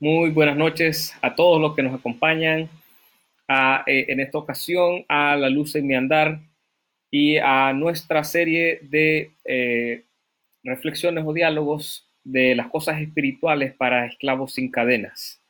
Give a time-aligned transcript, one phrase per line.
[0.00, 2.68] Muy buenas noches a todos los que nos acompañan
[3.86, 6.40] eh, en esta ocasión a La Luz en mi Andar
[7.12, 10.02] y a nuestra serie de eh,
[10.64, 15.40] reflexiones o diálogos de las cosas espirituales para esclavos sin cadenas.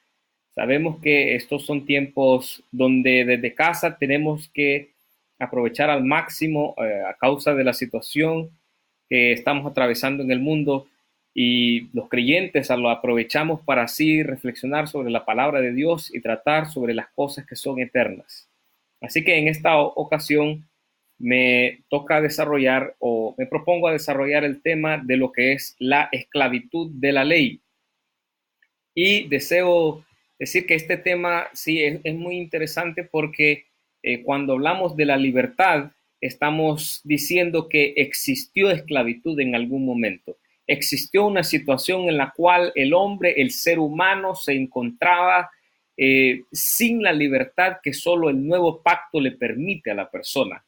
[0.54, 4.90] Sabemos que estos son tiempos donde desde casa tenemos que
[5.38, 8.50] aprovechar al máximo eh, a causa de la situación
[9.08, 10.86] que estamos atravesando en el mundo
[11.34, 16.70] y los creyentes lo aprovechamos para así reflexionar sobre la palabra de Dios y tratar
[16.70, 18.48] sobre las cosas que son eternas.
[19.00, 20.68] Así que en esta ocasión
[21.18, 26.08] me toca desarrollar o me propongo a desarrollar el tema de lo que es la
[26.12, 27.60] esclavitud de la ley.
[28.94, 30.04] Y deseo
[30.38, 33.66] decir que este tema sí es, muy interesante porque
[34.04, 41.26] eh, cuando hablamos de la libertad, estamos diciendo que existió esclavitud en algún momento existió
[41.26, 45.50] una situación en la cual el hombre, el ser humano, se encontraba
[45.96, 50.64] eh, sin la libertad que solo el nuevo pacto le permite a la persona.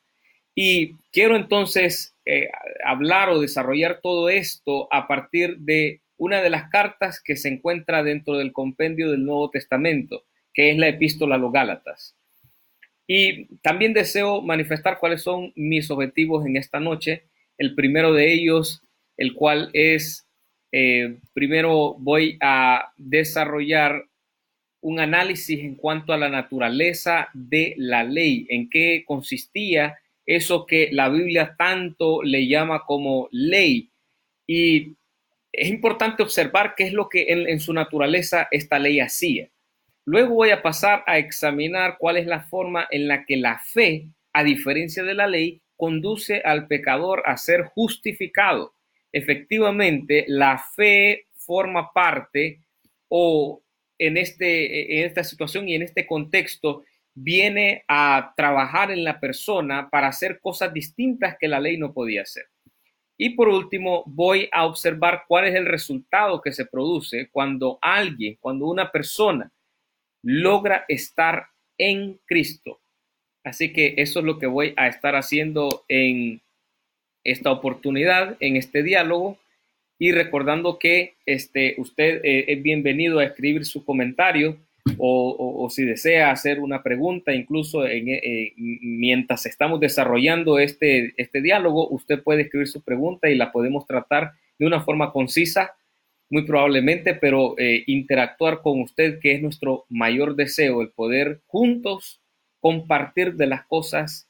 [0.55, 2.49] Y quiero entonces eh,
[2.85, 8.03] hablar o desarrollar todo esto a partir de una de las cartas que se encuentra
[8.03, 12.17] dentro del compendio del Nuevo Testamento, que es la epístola a los Gálatas.
[13.07, 17.25] Y también deseo manifestar cuáles son mis objetivos en esta noche.
[17.59, 18.83] El primero de ellos
[19.17, 20.27] el cual es,
[20.73, 24.05] eh, primero voy a desarrollar
[24.81, 30.91] un análisis en cuanto a la naturaleza de la ley, en qué consistía eso que
[30.93, 33.91] la Biblia tanto le llama como ley.
[34.47, 34.97] Y
[35.53, 39.49] es importante observar qué es lo que en, en, su naturaleza esta ley hacía.
[40.05, 44.07] Luego voy a pasar a examinar cuál es la forma en la que la fe,
[44.33, 48.76] a diferencia de la ley, conduce al pecador a ser justificado
[49.17, 52.61] efectivamente la fe forma parte
[53.09, 53.63] o
[53.99, 59.89] en, este, en esta situación y en este contexto viene a trabajar en la persona
[59.89, 62.45] para hacer cosas distintas que la ley no podía hacer.
[63.17, 68.37] Y por último, voy a observar cuál es el resultado que se produce cuando alguien,
[68.39, 69.51] cuando una persona
[70.23, 71.47] logra estar
[71.79, 72.83] en Cristo.
[73.43, 76.43] Así que eso es lo que voy a estar haciendo en
[77.31, 79.39] esta oportunidad en este diálogo
[79.99, 84.59] y recordando que este, usted eh, es bienvenido a escribir su comentario
[84.99, 92.23] o, si desea hacer una pregunta, incluso eh, mientras estamos desarrollando este, este diálogo, usted
[92.23, 95.75] puede escribir su pregunta y la podemos tratar de una forma concisa,
[96.31, 102.21] muy probablemente, pero eh, interactuar con usted, que es nuestro mayor deseo, el poder juntos
[102.61, 104.26] compartir de las cosas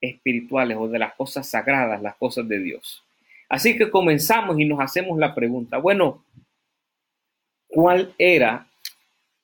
[0.00, 3.02] espirituales o de las cosas sagradas, las cosas de Dios.
[3.48, 6.24] Así que comenzamos y nos hacemos la pregunta, bueno,
[7.66, 8.66] ¿cuál era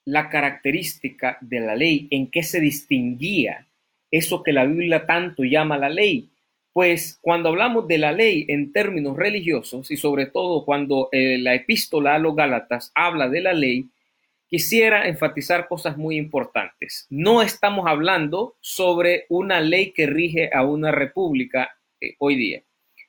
[0.04, 2.09] la característica de la ley?
[2.10, 3.66] ¿En qué se distinguía
[4.10, 6.28] eso que la Biblia tanto llama la ley?
[6.72, 11.54] Pues cuando hablamos de la ley en términos religiosos y sobre todo cuando eh, la
[11.54, 13.87] epístola a los Gálatas habla de la ley,
[14.54, 17.09] quisiera enfatizar cosas muy importantes.
[17.10, 22.62] No estamos hablando sobre una ley que rige a una república eh, hoy día.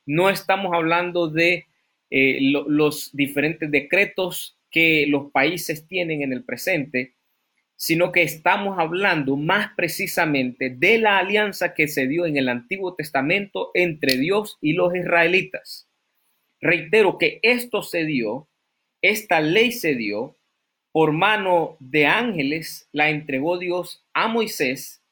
[0.07, 1.67] No estamos hablando de
[2.09, 7.13] eh, los diferentes decretos que los países tienen en el presente,
[7.75, 12.95] sino que estamos hablando más precisamente de la alianza que se dio en el Antiguo
[12.95, 15.87] Testamento entre Dios y los israelitas.
[16.59, 18.49] Reitero que esto se dio,
[19.03, 20.39] esta ley se dio
[20.95, 25.03] por mano de ángeles la entregó Dios a Moisés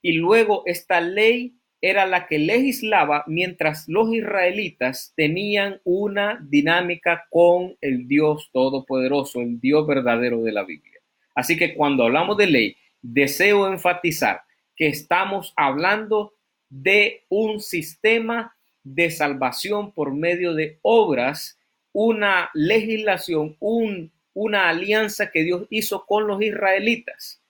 [0.00, 7.76] y luego esta ley era la que legislaba mientras los israelitas tenían una dinámica con
[7.80, 11.00] el Dios Todopoderoso, el Dios verdadero de la Biblia.
[11.34, 14.42] Así que cuando hablamos de ley, deseo enfatizar
[14.76, 16.34] que estamos hablando
[16.68, 21.58] de un sistema de salvación por medio de obras,
[21.90, 27.40] una legislación, un una alianza que Dios hizo con los israelitas.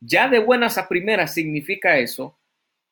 [0.00, 2.38] Ya de buenas a primeras significa eso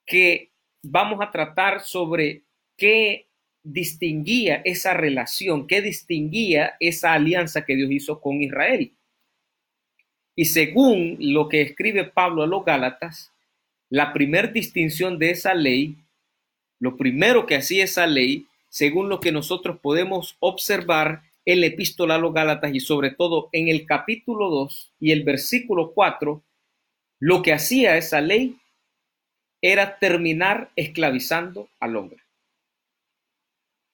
[0.05, 0.51] que
[0.83, 2.43] vamos a tratar sobre
[2.77, 3.29] qué
[3.63, 8.93] distinguía esa relación, qué distinguía esa alianza que Dios hizo con Israel.
[10.37, 13.33] Y según lo que escribe Pablo a los Gálatas,
[13.89, 15.97] la primera distinción de esa ley,
[16.79, 22.19] lo primero que hacía esa ley, según lo que nosotros podemos observar, el epístola a
[22.19, 26.43] los Gálatas y sobre todo en el capítulo 2 y el versículo 4,
[27.21, 28.59] lo que hacía esa ley
[29.63, 32.23] era terminar esclavizando al hombre.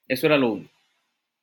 [0.08, 0.70] Eso era lo único.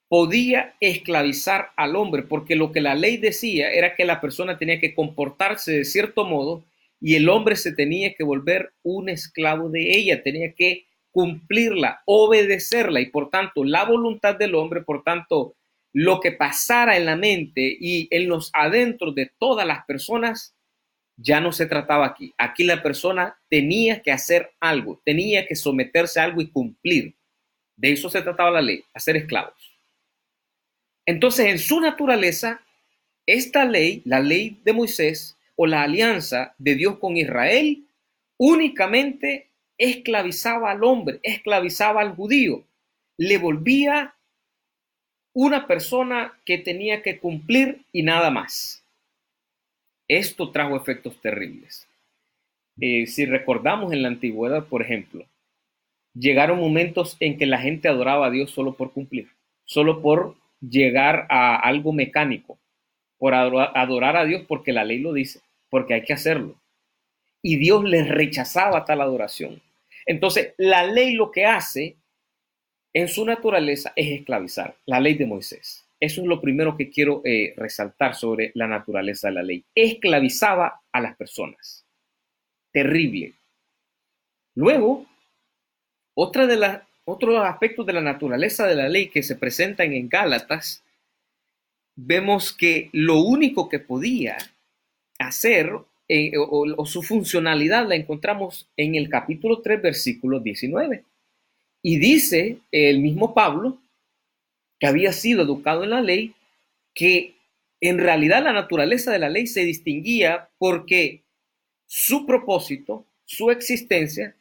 [0.07, 4.79] podía esclavizar al hombre, porque lo que la ley decía era que la persona tenía
[4.79, 6.63] que comportarse de cierto modo
[7.01, 13.01] y el hombre se tenía que volver un esclavo de ella, tenía que cumplirla, obedecerla
[13.01, 15.55] y por tanto la voluntad del hombre, por tanto
[15.93, 20.55] lo que pasara en la mente y en los adentros de todas las personas,
[21.15, 22.33] ya no se trataba aquí.
[22.37, 27.15] Aquí la persona tenía que hacer algo, tenía que someterse a algo y cumplir.
[27.75, 29.73] De eso se trataba la ley, hacer esclavos.
[31.05, 32.61] Entonces, en su naturaleza,
[33.25, 37.85] esta ley, la ley de Moisés o la alianza de Dios con Israel,
[38.37, 42.65] únicamente esclavizaba al hombre, esclavizaba al judío,
[43.17, 44.15] le volvía
[45.33, 48.83] una persona que tenía que cumplir y nada más.
[50.07, 51.87] Esto trajo efectos terribles.
[52.79, 55.25] Eh, si recordamos en la antigüedad, por ejemplo,
[56.13, 59.29] llegaron momentos en que la gente adoraba a Dios solo por cumplir,
[59.65, 62.57] solo por llegar a algo mecánico,
[63.17, 66.55] por adorar a Dios porque la ley lo dice, porque hay que hacerlo.
[67.41, 69.61] Y Dios les rechazaba tal adoración.
[70.05, 71.95] Entonces, la ley lo que hace
[72.93, 75.85] en su naturaleza es esclavizar, la ley de Moisés.
[75.99, 79.63] Eso es lo primero que quiero eh, resaltar sobre la naturaleza de la ley.
[79.73, 81.85] Esclavizaba a las personas.
[82.71, 83.33] Terrible.
[84.55, 85.05] Luego,
[86.13, 90.07] otra de las otros aspectos de la naturaleza de la ley que se presentan en
[90.07, 90.83] Gálatas,
[91.95, 94.37] vemos que lo único que podía
[95.19, 95.71] hacer
[96.07, 101.03] eh, o, su funcionalidad la encontramos en el capítulo 3, versículo 19.
[101.83, 103.77] Y dice el mismo Pablo,
[104.79, 106.33] que había sido educado en la ley,
[106.95, 107.35] que
[107.81, 111.23] en realidad la naturaleza de la ley se distinguía porque
[111.85, 114.33] su propósito, su existencia,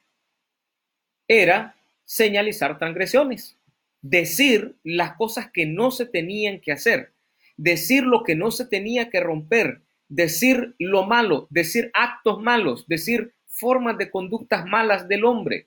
[1.27, 1.75] era
[2.05, 3.57] señalizar transgresiones,
[4.01, 7.11] decir las cosas que no se tenían que hacer,
[7.57, 13.33] decir lo que no se tenía que romper, decir lo malo, decir actos malos, decir
[13.49, 15.67] formas de conductas malas del hombre.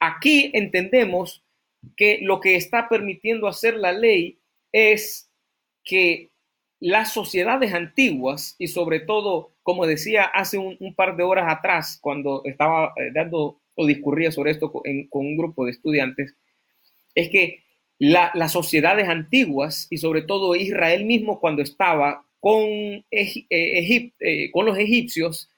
[0.00, 1.42] Aquí entendemos
[1.96, 4.38] que lo que está permitiendo hacer la ley
[4.72, 5.30] es
[5.84, 6.30] que
[6.80, 12.42] las sociedades antiguas y sobre todo, como decía hace un, par de horas atrás, cuando
[12.44, 16.34] estaba eh, dando o discurría sobre esto con, un grupo de estudiantes,
[17.14, 17.64] es que
[17.98, 24.78] las sociedades antiguas y sobre todo Israel mismo cuando estaba con, eh, eh, con los
[24.78, 25.50] egipcios,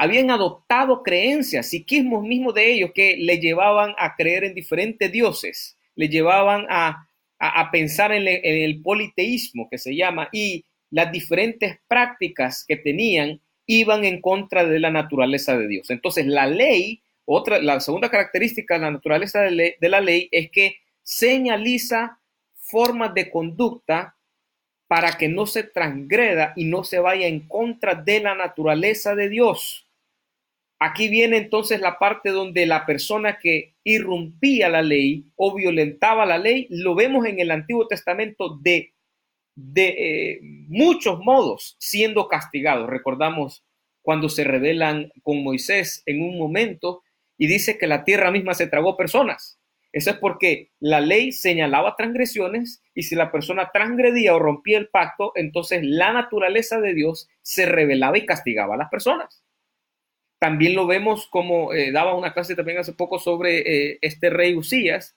[0.00, 5.76] habían adoptado creencias, psiquismos mismos de ellos que le llevaban a creer en diferentes dioses,
[5.94, 7.06] le llevaban a,
[7.70, 14.22] pensar en, el politeísmo que se llama y las diferentes prácticas que tenían iban en
[14.22, 15.90] contra de la naturaleza de Dios.
[15.90, 20.76] Entonces la ley otra, la segunda característica de la naturaleza de, la ley es que
[21.02, 22.18] señaliza
[22.56, 24.16] formas de conducta
[24.88, 29.28] para que no se transgreda y no se vaya en contra de la naturaleza de
[29.28, 29.89] Dios.
[30.82, 36.38] Aquí viene entonces la parte donde la persona que irrumpía la ley o violentaba la
[36.38, 38.94] ley, lo vemos en el Antiguo Testamento de,
[39.54, 42.86] de eh, muchos modos siendo castigado.
[42.86, 43.62] Recordamos
[44.00, 47.02] cuando se rebelan con Moisés en un momento
[47.36, 49.60] y dice que la tierra misma se tragó personas.
[49.92, 54.88] Eso es porque la ley señalaba transgresiones y si la persona transgredía o rompía el
[54.88, 59.44] pacto, entonces la naturaleza de Dios se revelaba y castigaba a las personas.
[60.40, 63.58] También lo vemos como eh, daba una clase también hace poco sobre
[63.92, 65.16] eh, este rey Usías,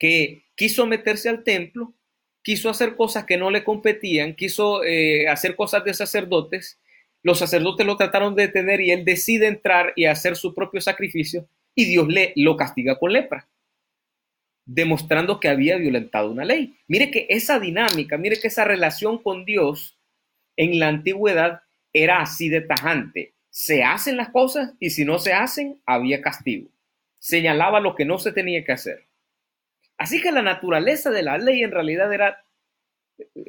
[0.00, 1.94] que quiso meterse al templo,
[2.42, 6.80] quiso hacer cosas que no le competían, quiso eh, hacer cosas de sacerdotes
[7.22, 11.48] los sacerdotes lo trataron de detener y él decide entrar y hacer su propio sacrificio
[11.74, 13.48] y Dios le lo castiga con lepra,
[14.64, 16.76] demostrando que había violentado una ley.
[16.86, 19.98] Mire que esa dinámica, mire que esa relación con Dios
[20.56, 21.62] en la antigüedad
[21.92, 23.34] era así de tajante.
[23.58, 26.68] Se hacen las cosas y si no se hacen, había castigo.
[27.18, 29.08] Señalaba lo que no se tenía que hacer.
[29.96, 32.44] Así que la naturaleza de la ley en realidad era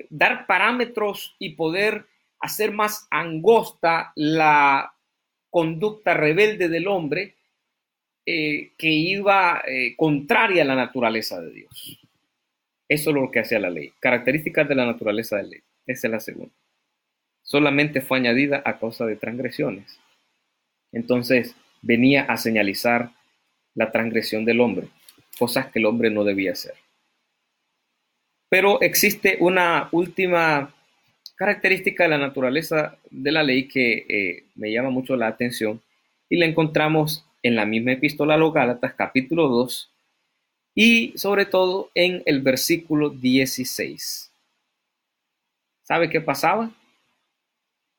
[0.09, 2.07] dar parámetros y poder
[2.39, 4.95] hacer más angosta la
[5.51, 7.35] conducta rebelde del hombre
[8.25, 11.99] eh, que iba eh, contraria a la naturaleza de Dios.
[12.87, 13.93] Eso es lo que hacía la ley.
[13.99, 15.61] Características de la naturaleza de la ley.
[15.85, 16.58] Esa es la segunda.
[17.49, 19.99] Solamente fue añadida a causa de transgresiones.
[20.91, 23.09] Entonces venía a señalizar
[23.73, 24.87] la transgresión del hombre,
[25.39, 26.75] cosas que el hombre no debía hacer.
[28.49, 30.75] Pero existe una última
[31.35, 35.81] característica de la naturaleza de la ley que eh, me llama mucho la atención
[36.29, 39.91] y la encontramos en la misma epístola a los Gálatas, capítulo 2,
[40.75, 44.31] y sobre todo en el versículo 16.
[45.81, 46.75] ¿Sabe qué pasaba?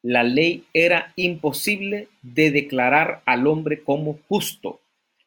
[0.02, 4.80] La ley era imposible de declarar al hombre como justo.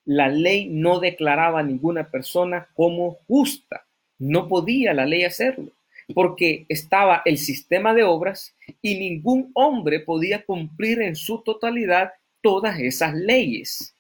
[0.04, 3.86] La ley no declaraba a ninguna persona como justa.
[4.18, 5.72] No podía la ley hacerlo,
[6.16, 12.80] porque estaba el sistema de obras y ningún hombre podía cumplir en su totalidad todas
[12.80, 13.96] esas leyes.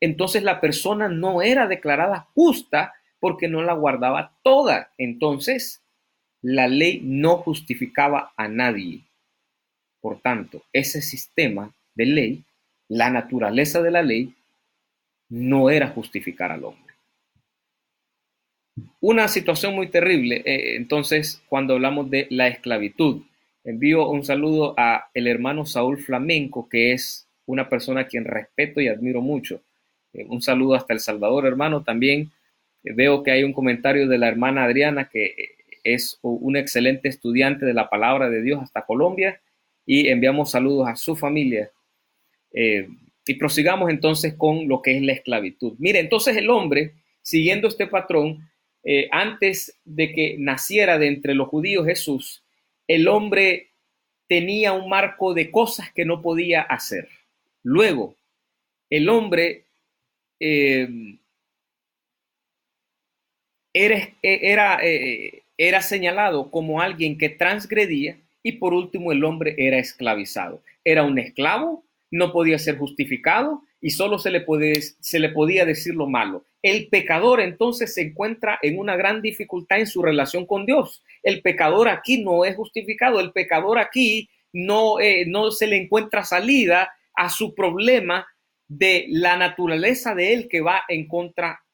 [0.00, 4.92] Entonces la persona no era declarada justa porque no la guardaba toda.
[4.98, 5.82] Entonces
[6.42, 9.02] la ley no justificaba a nadie.
[10.06, 12.44] Por tanto, ese sistema de ley,
[12.86, 14.32] la naturaleza de la ley,
[15.28, 16.94] no era justificar al hombre.
[19.00, 23.22] Una situación muy terrible, eh, entonces, cuando hablamos de la esclavitud.
[23.64, 28.80] Envío un saludo a el hermano Saúl Flamenco, que es una persona a quien respeto
[28.80, 29.60] y admiro mucho.
[30.12, 31.82] Eh, un saludo hasta El Salvador, hermano.
[31.82, 32.30] También
[32.84, 37.66] eh, veo que hay un comentario de la hermana Adriana, que es un excelente estudiante
[37.66, 39.40] de la palabra de Dios hasta Colombia.
[39.86, 41.70] Y enviamos saludos a su familia.
[43.28, 45.74] y prosigamos entonces con lo que es la esclavitud.
[45.78, 48.48] Mire, entonces el hombre, siguiendo este patrón,
[48.88, 52.44] eh, antes de que naciera de entre los judíos Jesús,
[52.86, 53.70] el hombre
[54.28, 57.08] tenía un marco de cosas que no podía hacer.
[57.64, 58.14] Luego,
[58.88, 59.64] el hombre
[60.38, 61.18] eh,
[63.72, 70.62] era, eh, era señalado como alguien que transgredía y por último el hombre era esclavizado.
[70.84, 75.64] Era un esclavo, no podía ser justificado y solo se le, puede, se le podía
[75.64, 76.44] decir lo malo.
[76.62, 81.02] El pecador entonces se encuentra en una gran dificultad en su relación con Dios.
[81.24, 86.22] El pecador aquí no es justificado, el pecador aquí no, eh, no se le encuentra
[86.22, 88.28] salida a su problema
[88.68, 91.64] de la naturaleza de él que va en contra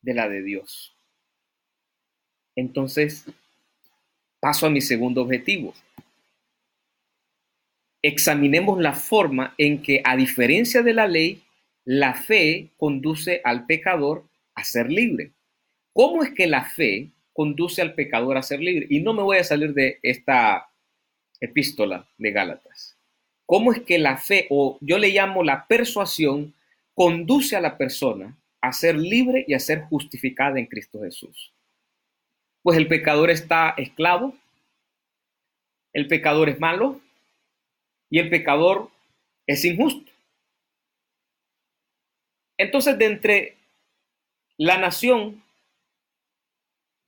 [0.00, 0.96] de la de Dios.
[2.54, 3.26] Entonces,
[4.40, 5.74] paso a mi segundo objetivo
[8.06, 11.42] examinemos la forma en que, a diferencia de la ley,
[11.84, 15.32] la fe conduce al pecador a ser libre.
[15.92, 18.86] ¿Cómo es que la fe conduce al pecador a ser libre?
[18.90, 20.68] Y no me voy a salir de esta
[21.40, 22.96] epístola de Gálatas.
[23.44, 26.54] ¿Cómo es que la fe, o yo le llamo la persuasión,
[26.94, 31.52] conduce a la persona a ser libre y a ser justificada en Cristo Jesús?
[32.62, 34.34] Pues el pecador está esclavo,
[35.92, 37.00] el pecador es malo,
[38.10, 38.90] y el pecador
[39.46, 40.10] es injusto.
[42.58, 43.56] Entonces, de entre
[44.56, 45.42] la nación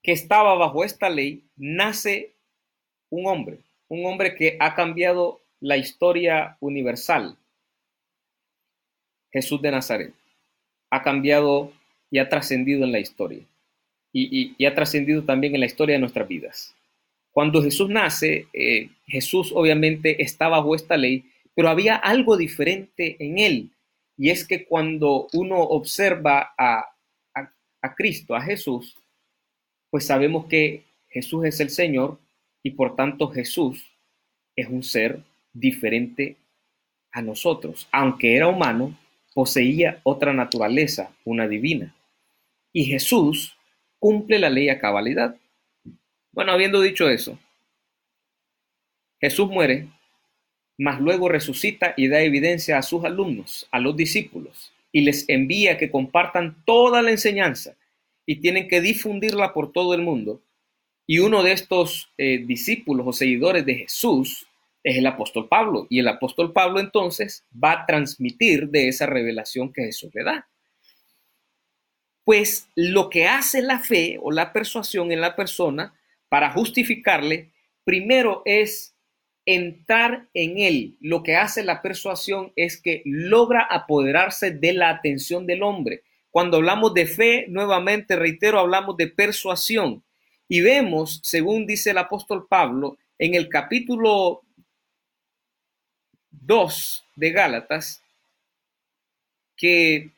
[0.02, 2.33] que estaba bajo esta ley, nace
[3.11, 7.37] un hombre, un hombre que ha cambiado la historia universal.
[9.33, 10.14] Jesús de Nazaret
[10.90, 11.73] ha cambiado
[12.11, 13.45] y ha trascendido en la historia.
[14.12, 16.75] Y, y ha trascendido también en la historia de nuestras vidas.
[17.38, 23.38] Cuando Jesús nace, eh, Jesús obviamente está bajo esta ley, pero había algo diferente en
[23.38, 23.71] él.
[24.16, 26.85] Y es que cuando uno observa a,
[27.80, 28.97] a Cristo, a Jesús,
[29.88, 32.18] pues sabemos que Jesús es el Señor
[32.64, 33.85] y por tanto Jesús
[34.57, 35.21] es un ser
[35.52, 36.35] diferente
[37.12, 37.87] a nosotros.
[37.92, 38.99] Aunque era humano,
[39.33, 41.95] poseía otra naturaleza, una divina.
[42.73, 43.57] Y Jesús
[44.00, 45.37] cumple la ley a cabalidad.
[46.38, 47.37] Bueno, habiendo dicho eso,
[49.21, 49.88] Jesús muere,
[50.78, 55.76] mas luego resucita y da evidencia a sus alumnos, a los discípulos, y les envía
[55.78, 57.75] que compartan toda la enseñanza
[58.25, 60.40] y tienen que difundirla por todo el mundo.
[61.09, 64.47] Y uno de estos eh, discípulos o seguidores de Jesús
[64.85, 65.88] es el apóstol Pablo.
[65.90, 70.49] Y el apóstol Pablo entonces va a transmitir de esa revelación que Jesús le da.
[72.23, 75.98] Pues lo que hace la fe o la persuasión en la persona
[76.28, 77.52] para justificarle,
[77.85, 78.94] primero es
[79.47, 80.97] entrar en él.
[81.00, 86.02] Lo que hace la persuasión es que logra apoderarse de la atención del hombre.
[86.30, 90.04] Cuando hablamos de fe, nuevamente reitero, hablamos de persuasión.
[90.49, 94.42] Y vemos, según dice el apóstol Pablo, en el capítulo
[96.30, 98.02] 2 de Gálatas,
[99.56, 100.11] que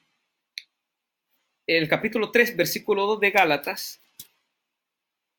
[1.67, 4.00] el capítulo 3, versículo 2 de Gálatas,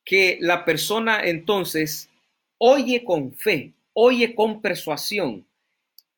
[0.04, 2.10] que la persona entonces
[2.58, 5.46] oye con fe, oye con persuasión.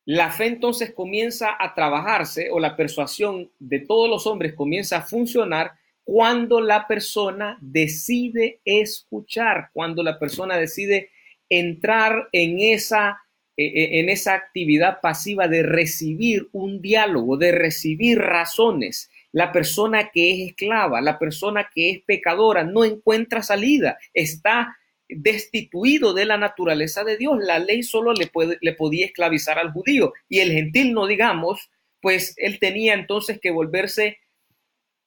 [0.04, 5.02] La fe entonces comienza a trabajarse o la persuasión de todos los hombres comienza a
[5.02, 5.72] funcionar
[6.04, 11.10] cuando la persona decide escuchar, cuando la persona decide
[11.48, 13.22] entrar en esa,
[13.56, 19.10] e, e, en esa actividad pasiva de recibir un diálogo, de recibir razones.
[19.34, 24.76] La persona que es esclava, la persona que es pecadora, no encuentra salida, está
[25.08, 27.38] destituido de la naturaleza de Dios.
[27.40, 31.68] La ley solo le, puede, le podía esclavizar al judío y el gentil, no digamos,
[32.00, 34.18] pues él tenía entonces que volverse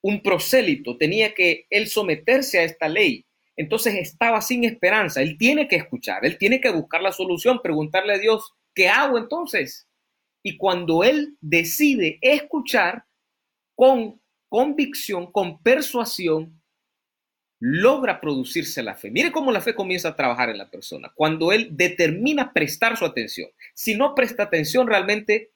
[0.02, 3.26] un prosélito, tenía que él someterse a esta ley.
[3.56, 5.22] Entonces estaba sin esperanza.
[5.22, 9.18] Él tiene que escuchar, él tiene que buscar la solución, preguntarle a Dios, ¿qué hago
[9.18, 9.88] entonces?
[10.44, 13.06] Y cuando él decide escuchar,
[13.78, 14.20] con
[14.50, 16.60] convicción, con persuasión,
[17.60, 19.12] logra producirse la fe.
[19.12, 21.12] Mire cómo la fe comienza a trabajar en la persona.
[21.14, 23.52] Cuando él determina prestar su atención.
[23.76, 25.52] Si no presta atención, realmente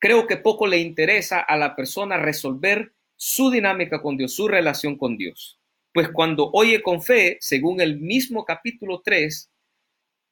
[0.00, 4.98] creo que poco le interesa a la persona resolver su dinámica con Dios, su relación
[4.98, 5.60] con Dios.
[5.94, 9.48] Pues cuando oye con fe, según el mismo capítulo 3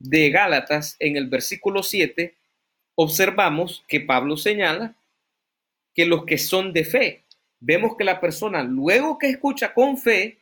[0.01, 2.35] de Gálatas, en el versículo 7,
[2.97, 4.97] observamos que Pablo señala
[5.95, 7.25] que los que son de fe,
[7.61, 10.41] vemos que la persona luego que escucha con fe,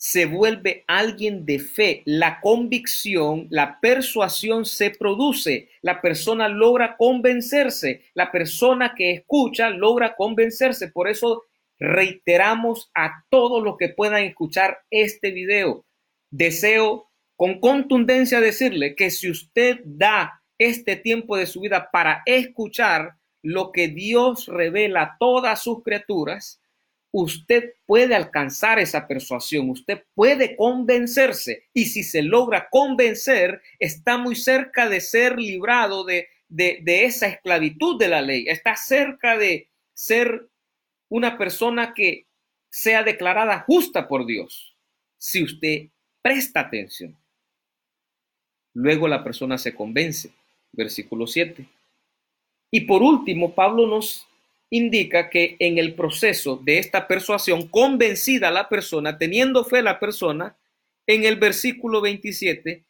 [0.00, 2.02] se vuelve alguien de fe.
[2.06, 5.68] La convicción, la persuasión se produce.
[5.82, 8.04] La persona logra convencerse.
[8.14, 10.88] La persona que escucha logra convencerse.
[10.88, 11.44] Por eso
[11.78, 15.84] reiteramos a todos los que puedan escuchar este video.
[16.30, 23.16] Deseo con contundencia decirle que si usted da este tiempo de su vida para escuchar,
[23.42, 26.60] lo que Dios revela a todas sus criaturas,
[27.12, 34.36] usted puede alcanzar esa persuasión, usted puede convencerse y si se logra convencer, está muy
[34.36, 40.48] cerca de ser librado de, de, esa esclavitud de la ley, está cerca de ser
[41.08, 42.26] una persona que
[42.68, 44.76] sea declarada justa por Dios,
[45.16, 45.88] si usted
[46.22, 47.16] presta atención.
[48.72, 50.30] Luego la persona se convence,
[50.72, 51.66] versículo 7
[52.70, 54.26] y por último, Pablo nos
[54.70, 60.56] indica que en el proceso de esta persuasión, convencida la persona, teniendo fe la persona,
[61.06, 62.84] en el versículo 27,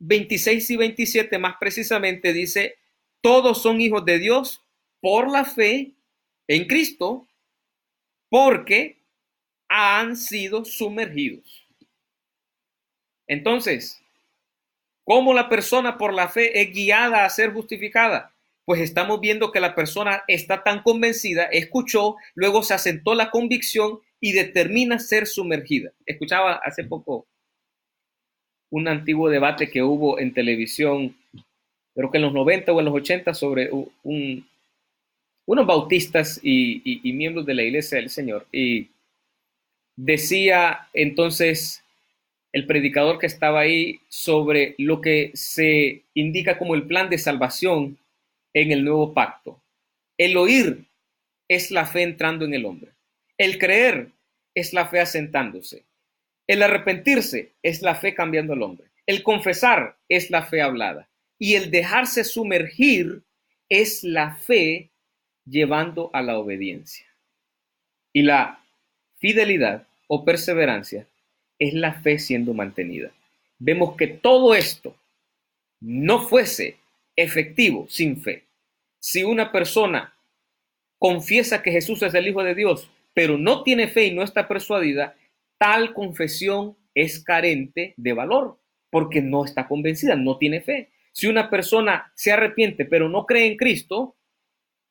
[0.00, 2.76] 26 y 27 más precisamente dice,
[3.20, 4.64] todos son hijos de Dios
[5.00, 5.92] por la fe
[6.48, 7.28] en Cristo,
[8.28, 8.98] porque
[9.68, 11.64] han sido sumergidos.
[13.28, 14.02] Entonces,
[15.04, 18.31] ¿cómo la persona por la fe es guiada a ser justificada?
[18.64, 24.00] Pues estamos viendo que la persona está tan convencida, escuchó, luego se asentó la convicción
[24.20, 25.92] y determina ser sumergida.
[26.06, 27.26] Escuchaba hace poco
[28.70, 31.16] un antiguo debate que hubo en televisión,
[31.94, 33.70] creo que en los 90 o en los 80, sobre
[34.02, 34.46] un,
[35.46, 38.46] unos bautistas y, y miembros de la iglesia del Señor.
[38.52, 38.88] Y
[39.96, 41.82] decía entonces
[42.52, 47.98] el predicador que estaba ahí sobre lo que se indica como el plan de salvación
[48.54, 49.60] en el nuevo pacto.
[50.18, 50.84] El oír
[51.48, 52.92] es la fe entrando en el hombre.
[53.38, 54.08] El creer
[54.54, 55.84] es la fe asentándose.
[56.46, 58.86] El arrepentirse es la fe cambiando al hombre.
[59.06, 61.08] El confesar es la fe hablada.
[61.38, 63.22] Y el dejarse sumergir
[63.68, 64.90] es la fe
[65.44, 67.06] llevando a la obediencia.
[68.12, 68.62] Y la
[69.18, 71.06] fidelidad o perseverancia
[71.58, 73.10] es la fe siendo mantenida.
[73.58, 74.94] Vemos que todo esto
[75.80, 76.76] no fuese
[77.16, 78.46] efectivo sin fe.
[78.98, 80.14] Si una persona
[80.98, 84.48] confiesa que Jesús es el Hijo de Dios, pero no tiene fe y no está
[84.48, 85.16] persuadida,
[85.58, 88.58] tal confesión es carente de valor,
[88.90, 90.90] porque no está convencida, no tiene fe.
[91.12, 94.16] Si una persona se arrepiente, pero no cree en Cristo,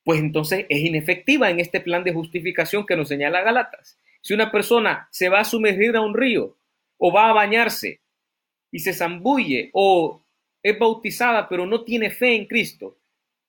[0.04, 3.98] pues entonces es inefectiva en este plan de justificación que nos señala Galatas.
[4.22, 6.58] Si una persona se va a sumergir a un río
[6.98, 8.02] o va a bañarse
[8.72, 10.21] y se zambulle o
[10.64, 12.98] es bautizada pero no tiene fe en Cristo,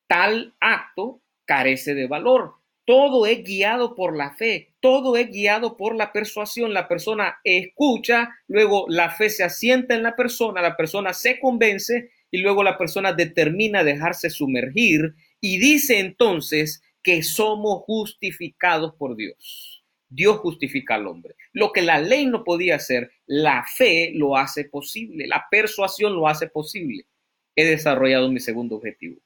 [0.07, 2.55] tal acto carece de valor.
[2.85, 6.75] Todo es guiado por la fe, todo es guiado por la persuasión.
[6.75, 12.11] La persona escucha, luego la fe se asienta en la persona, la persona se convence
[12.31, 19.82] y luego la persona determina dejarse sumergir y dice entonces que somos justificados por Dios.
[20.15, 21.35] Dios justifica al hombre.
[21.53, 26.29] Lo que la ley no podía hacer, la fe lo hace posible, la persuasión lo
[26.29, 27.07] hace posible
[27.55, 29.21] he desarrollado mi segundo objetivo.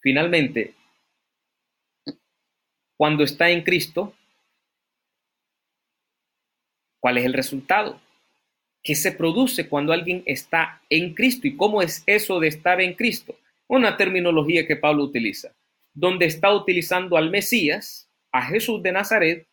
[0.00, 0.74] Finalmente,
[2.96, 4.14] cuando está en Cristo,
[7.00, 8.00] ¿cuál es el resultado?
[8.82, 11.48] ¿Qué se produce cuando alguien está en Cristo?
[11.48, 13.36] ¿Y cómo es eso de estar en Cristo?
[13.66, 15.54] Una terminología que Pablo utiliza,
[15.92, 18.05] donde está utilizando al Mesías,
[18.36, 19.46] a Jesús de Nazaret,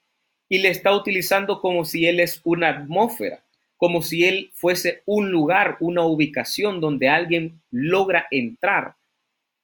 [0.49, 3.43] y le está utilizando como si él es una atmósfera,
[3.77, 8.95] como si él fuese un lugar, una ubicación donde alguien logra entrar.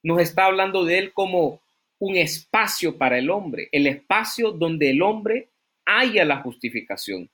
[0.02, 1.62] Nos está hablando de él como
[2.00, 5.50] un espacio para el hombre, el espacio donde el hombre
[5.86, 7.30] haya la justificación,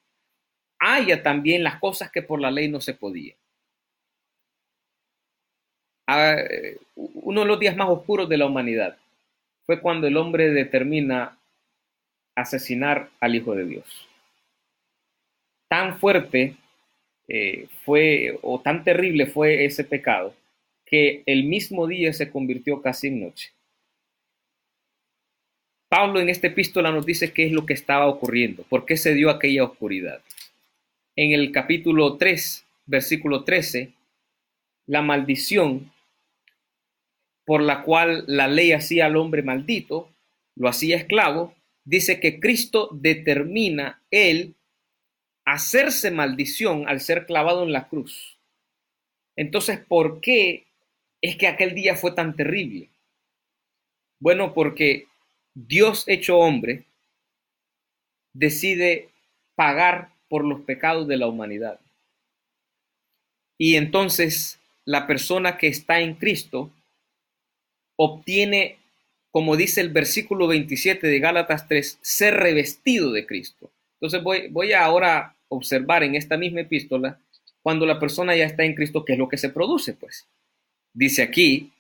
[0.80, 3.38] haya también las cosas que por la ley no se podían.
[6.08, 6.38] Ah,
[6.96, 8.98] uno de los días más oscuros de la humanidad
[9.66, 11.38] fue cuando el hombre determina
[12.36, 14.08] asesinar al Hijo de Dios.
[15.68, 16.56] Tan fuerte
[17.28, 20.36] eh, fue o tan terrible fue ese pecado
[20.86, 23.52] que el mismo día se convirtió casi en noche.
[25.90, 29.14] Pablo en esta epístola nos dice qué es lo que estaba ocurriendo, por qué se
[29.14, 30.22] dio aquella oscuridad.
[31.16, 33.92] En el capítulo 3, versículo 13,
[34.88, 35.92] la maldición
[37.46, 40.10] por la cual la ley hacía al hombre maldito,
[40.56, 41.54] lo hacía esclavo,
[41.86, 44.56] dice que Cristo determina él
[45.46, 48.38] hacerse maldición al ser clavado en la cruz.
[49.36, 50.66] Entonces, ¿por qué
[51.22, 52.90] es que aquel día fue tan terrible?
[54.20, 55.08] Bueno, porque
[55.54, 56.86] Dios hecho hombre
[58.34, 59.10] decide
[59.56, 61.80] pagar por los pecados de la humanidad.
[63.58, 66.72] Y entonces la persona que está en Cristo
[67.98, 68.78] obtiene,
[69.36, 73.70] como dice el versículo 27 de Gálatas 3, ser revestido de Cristo.
[73.96, 77.20] Entonces voy, voy a ahora observar en esta misma epístola
[77.62, 80.26] cuando la persona ya está en Cristo, qué es lo que se produce, pues.
[80.94, 81.74] Dice aquí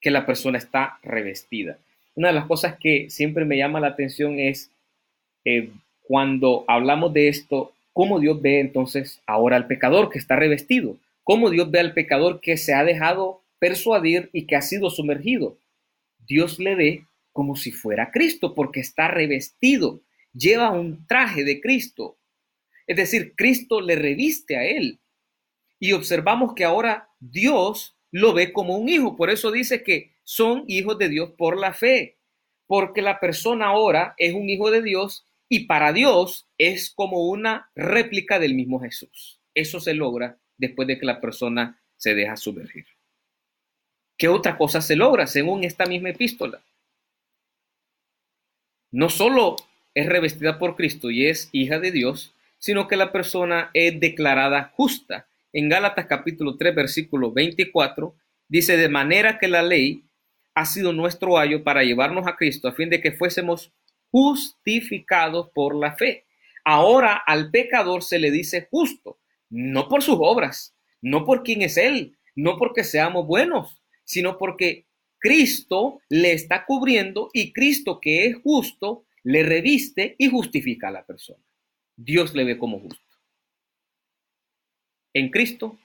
[0.00, 1.76] que la persona está revestida.
[2.14, 4.70] Una de las cosas que siempre me llama la atención es
[5.44, 5.70] eh,
[6.06, 11.50] cuando hablamos de esto, cómo Dios ve entonces ahora al pecador que está revestido, cómo
[11.50, 15.56] Dios ve al pecador que se ha dejado persuadir y que ha sido sumergido.
[16.26, 22.18] Dios le ve como si fuera Cristo porque está revestido, lleva un traje de Cristo,
[22.86, 25.00] es decir, Cristo le reviste a él.
[25.78, 29.16] Y observamos que ahora Dios lo ve como un hijo.
[29.16, 32.18] Por eso dice que son hijos de Dios por la fe.
[32.66, 37.70] Porque la persona ahora es un hijo de Dios y para Dios es como una
[37.74, 39.40] réplica del mismo Jesús.
[39.54, 42.86] Eso se logra después de que la persona se deja sumergir.
[44.16, 46.62] ¿Qué otra cosa se logra según esta misma epístola?
[48.90, 49.56] No solo
[49.94, 54.72] es revestida por Cristo y es hija de Dios, sino que la persona es declarada
[54.76, 55.26] justa.
[55.52, 58.14] En Gálatas capítulo 3, versículo 24,
[58.48, 60.04] dice, de manera que la ley
[60.54, 63.72] ha sido nuestro ayo para llevarnos a Cristo, a fin de que fuésemos
[64.10, 66.26] justificados por la fe.
[66.64, 69.18] Ahora al pecador se le dice justo,
[69.50, 73.81] no por sus obras, no por quién es Él, no porque seamos buenos,
[74.12, 74.84] sino porque
[75.18, 81.06] Cristo le está cubriendo y Cristo que es justo le reviste y justifica a la
[81.06, 81.42] persona.
[81.96, 83.00] Dios le ve como justo.
[85.14, 85.78] En Cristo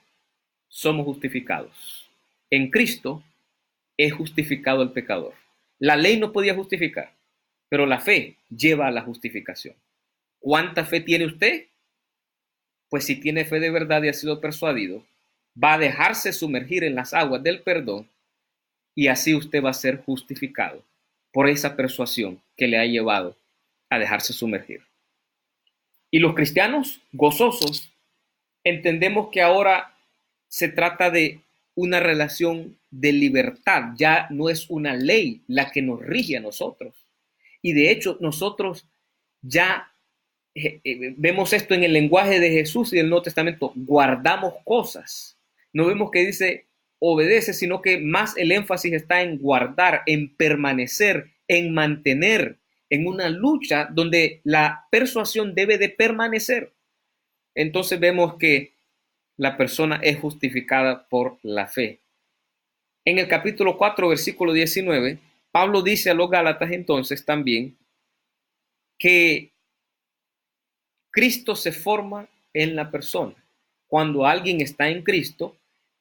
[0.68, 2.10] somos justificados.
[2.50, 3.22] En Cristo
[3.96, 5.34] es justificado el pecador.
[5.78, 7.14] La ley no podía justificar,
[7.68, 9.76] pero la fe lleva a la justificación.
[10.38, 11.66] ¿Cuánta fe tiene usted?
[12.90, 15.06] Pues si tiene fe de verdad y ha sido persuadido,
[15.62, 18.08] va a dejarse sumergir en las aguas del perdón
[18.98, 20.82] y así usted va a ser justificado
[21.32, 23.36] por esa persuasión que le ha llevado
[23.90, 24.80] a dejarse sumergir.
[26.10, 27.92] Y los cristianos gozosos
[28.64, 29.94] entendemos que ahora
[30.48, 31.38] se trata de
[31.76, 36.92] una relación de libertad, ya no es una ley la que nos rige a nosotros.
[37.62, 38.84] Y de hecho nosotros
[39.42, 39.92] ya
[40.56, 45.36] eh, eh, vemos esto en el lenguaje de Jesús y del Nuevo Testamento, guardamos cosas.
[45.72, 46.67] No vemos que dice
[46.98, 52.58] obedece, sino que más el énfasis está en guardar, en permanecer, en mantener,
[52.90, 56.72] en una lucha donde la persuasión debe de permanecer.
[57.54, 58.72] Entonces vemos que
[59.36, 62.00] la persona es justificada por la fe.
[63.04, 65.18] En el capítulo 4, versículo 19,
[65.50, 67.76] Pablo dice a los Gálatas entonces también
[68.98, 69.52] que
[71.10, 73.34] Cristo se forma en la persona.
[73.86, 75.56] Cuando alguien está en Cristo,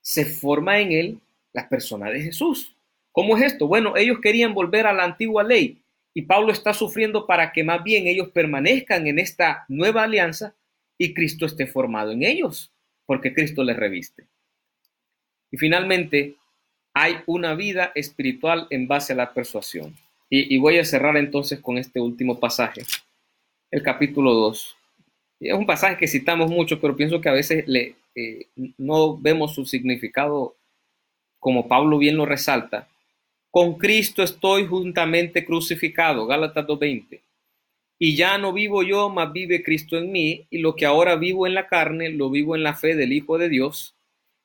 [0.08, 1.20] se forma en él
[1.52, 2.74] la persona de Jesús.
[3.12, 3.68] ¿Cómo es esto?
[3.68, 5.82] Bueno, ellos querían volver a la antigua ley,
[6.14, 10.56] y Pablo está sufriendo para que más bien ellos permanezcan en esta nueva alianza
[10.98, 12.72] y Cristo esté formado en ellos,
[13.06, 14.24] porque Cristo les reviste.
[15.52, 16.36] Y finalmente,
[16.94, 19.94] hay una vida espiritual en base a la persuasión.
[20.30, 22.84] Y, voy a cerrar entonces con este último pasaje,
[23.72, 24.78] el capítulo 2.
[25.42, 27.96] Es un pasaje que citamos mucho, pero pienso que a veces le,
[28.78, 30.56] no vemos su significado
[31.40, 32.88] como Pablo bien lo resalta.
[33.52, 37.22] Con Cristo estoy juntamente crucificado, Gálatas 2.20.
[38.00, 41.48] Y ya no vivo yo, mas vive Cristo en mí, y lo que ahora vivo
[41.48, 43.96] en la carne, lo vivo en la fe del Hijo de Dios,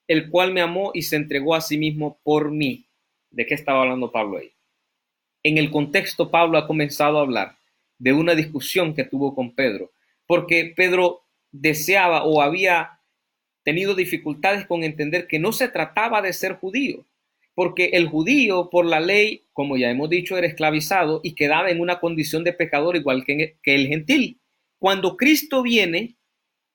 [0.07, 2.85] el cual me amó y se entregó a sí mismo por mí.
[3.31, 4.53] ¿De qué estaba hablando Pablo ahí?
[5.43, 7.57] en el contexto Pablo ha comenzado a hablar
[7.99, 9.91] de una discusión que tuvo con Pedro,
[10.27, 12.99] porque Pedro deseaba o había
[13.63, 17.07] tenido dificultades con entender que no se trataba de ser judío,
[17.55, 21.81] porque el judío por la ley, como ya hemos dicho, era esclavizado y quedaba en
[21.81, 24.41] una condición de pecador igual que, el gentil.
[24.79, 26.17] Cuando Cristo viene,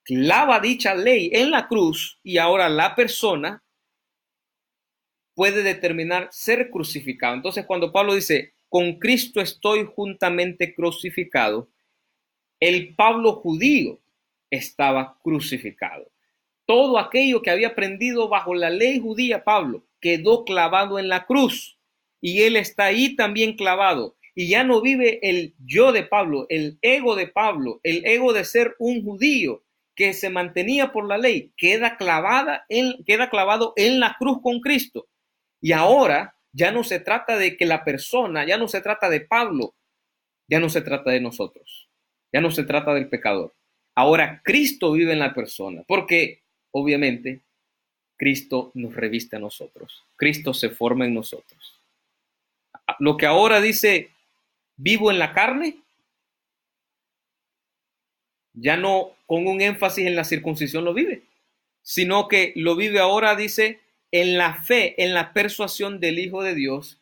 [0.04, 3.64] clava dicha ley en la cruz y ahora la persona
[5.36, 7.36] puede determinar ser crucificado.
[7.36, 11.70] Entonces, cuando Pablo dice, con Cristo estoy juntamente crucificado,
[12.60, 14.00] el Pablo judío
[14.50, 16.10] estaba crucificado.
[16.68, 21.80] Todo aquello que había aprendido bajo la ley judía, Pablo, quedó clavado en la cruz
[22.22, 24.18] y él está ahí también clavado.
[24.36, 28.46] Y ya no vive el yo de Pablo, el ego de Pablo, el ego de
[28.46, 29.64] ser un judío
[29.96, 34.60] que se mantenía por la ley, queda clavada en, queda clavado en la cruz con
[34.60, 35.08] Cristo.
[35.60, 39.22] Y ahora ya no se trata de que la persona, ya no se trata de
[39.22, 39.74] Pablo,
[40.48, 41.90] ya no se trata de nosotros,
[42.32, 43.56] ya no se trata del pecador.
[43.96, 47.42] Ahora Cristo vive en la persona, porque obviamente
[48.18, 50.04] Cristo nos reviste a nosotros.
[50.16, 51.80] Cristo se forma en nosotros.
[53.00, 54.10] Lo que ahora dice,
[54.76, 55.78] vivo en la carne,
[58.54, 61.22] ya no con un énfasis en la circuncisión lo vive,
[61.84, 63.80] sino que lo vive ahora, dice,
[64.12, 67.00] en la fe, en la persuasión del Hijo de Dios,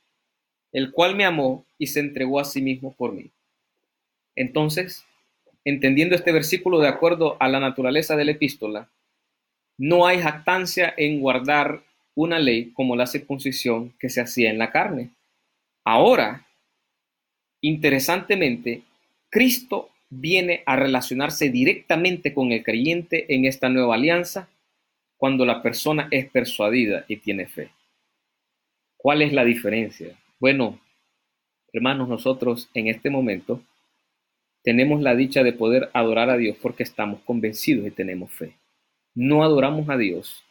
[0.73, 3.32] el cual me amó y se entregó a sí mismo por mí.
[4.36, 5.06] Entonces,
[5.63, 8.89] entendiendo este versículo de acuerdo a la naturaleza de la epístola,
[9.77, 11.83] no hay jactancia en guardar
[12.15, 15.11] una ley como la circuncisión que se hacía en la carne.
[15.83, 16.47] Ahora,
[17.61, 18.83] interesantemente,
[19.29, 24.47] Cristo viene a relacionarse directamente con el creyente en esta nueva alianza
[25.17, 27.69] cuando la persona es persuadida y tiene fe.
[28.97, 30.17] ¿Cuál es la diferencia?
[30.39, 30.79] Bueno,
[31.73, 33.61] hermanos, nosotros en este momento
[34.63, 38.53] tenemos la dicha de poder adorar a Dios porque estamos convencidos y tenemos fe
[39.15, 40.45] no adoramos a Dios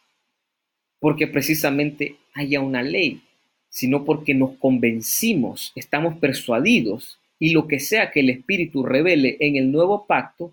[1.05, 3.21] porque precisamente haya una ley,
[3.69, 9.55] sino porque nos convencimos, estamos persuadidos y lo que sea que el Espíritu revele en
[9.55, 10.51] el nuevo pacto,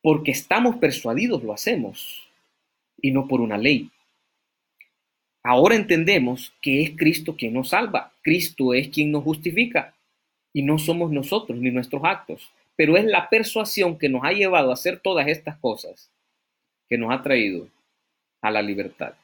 [0.00, 2.26] porque estamos persuadidos lo hacemos
[3.02, 3.90] y no por una ley.
[5.42, 9.94] Ahora entendemos que es Cristo quien nos salva, Cristo es quien nos justifica
[10.54, 14.70] y no somos nosotros ni nuestros actos, pero es la persuasión que nos ha llevado
[14.70, 16.10] a hacer todas estas cosas
[16.88, 17.68] que nos ha traído
[18.42, 19.14] a la libertad.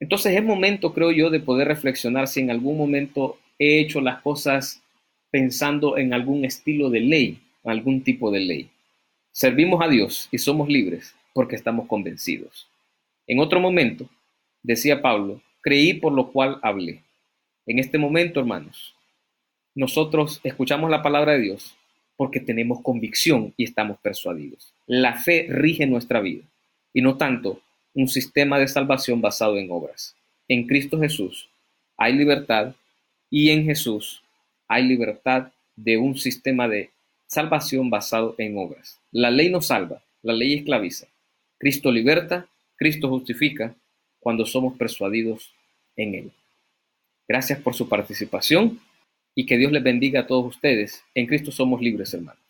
[0.00, 4.20] Entonces es momento, creo yo, de poder reflexionar si en algún momento he hecho las
[4.22, 4.82] cosas
[5.30, 8.70] pensando en algún estilo de ley, algún tipo de ley.
[9.32, 12.68] Servimos a Dios y somos libres porque estamos convencidos.
[13.26, 14.08] En otro momento,
[14.62, 17.02] decía Pablo, creí por lo cual hablé.
[17.66, 18.94] En este momento, hermanos,
[19.74, 21.74] nosotros escuchamos la palabra de Dios
[22.16, 24.72] porque tenemos convicción y estamos persuadidos.
[24.86, 26.44] La fe rige nuestra vida
[26.92, 27.60] y no tanto
[27.94, 30.14] un sistema de salvación basado en obras.
[30.48, 31.48] En Cristo Jesús
[31.96, 32.74] hay libertad
[33.30, 34.22] y en Jesús
[34.68, 36.90] hay libertad de un sistema de
[37.26, 38.98] salvación basado en obras.
[39.10, 41.06] La ley no salva, la ley esclaviza.
[41.58, 42.46] Cristo liberta,
[42.76, 43.74] Cristo justifica
[44.20, 45.52] cuando somos persuadidos
[45.96, 46.32] en Él.
[47.26, 48.80] Gracias por su participación
[49.34, 51.04] y que Dios les bendiga a todos ustedes.
[51.14, 52.43] En Cristo somos libres, hermanos.